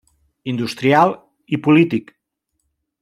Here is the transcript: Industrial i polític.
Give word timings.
Industrial 0.53 1.13
i 1.57 1.61
polític. 1.69 2.11